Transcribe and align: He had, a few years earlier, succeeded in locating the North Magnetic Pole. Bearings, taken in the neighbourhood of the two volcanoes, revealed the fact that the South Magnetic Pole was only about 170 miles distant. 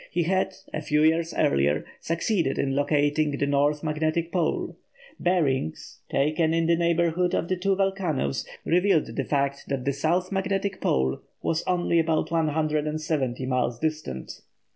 He 0.09 0.23
had, 0.23 0.55
a 0.73 0.81
few 0.81 1.03
years 1.03 1.31
earlier, 1.31 1.85
succeeded 1.99 2.57
in 2.57 2.75
locating 2.75 3.29
the 3.37 3.45
North 3.45 3.83
Magnetic 3.83 4.31
Pole. 4.31 4.75
Bearings, 5.19 5.99
taken 6.09 6.55
in 6.55 6.65
the 6.65 6.75
neighbourhood 6.75 7.35
of 7.35 7.47
the 7.47 7.55
two 7.55 7.75
volcanoes, 7.75 8.43
revealed 8.65 9.15
the 9.15 9.23
fact 9.23 9.65
that 9.67 9.85
the 9.85 9.93
South 9.93 10.31
Magnetic 10.31 10.81
Pole 10.81 11.21
was 11.43 11.63
only 11.67 11.99
about 11.99 12.31
170 12.31 13.45
miles 13.45 13.77
distant. 13.77 14.41